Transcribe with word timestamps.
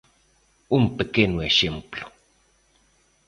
Un 0.77 0.83
pequeno 0.97 1.37
exemplo. 1.49 2.05